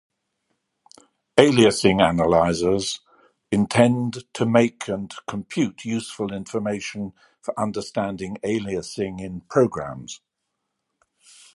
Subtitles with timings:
[1.37, 3.01] Aliasing analysers
[3.51, 10.19] intend to make and compute useful information for understanding aliasing in programs.